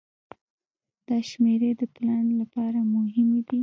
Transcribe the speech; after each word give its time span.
دا 1.07 1.17
شمیرې 1.29 1.71
د 1.79 1.81
پلان 1.95 2.25
لپاره 2.41 2.79
مهمې 2.93 3.41
دي. 3.49 3.59